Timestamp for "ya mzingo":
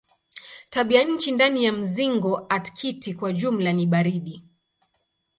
1.65-2.45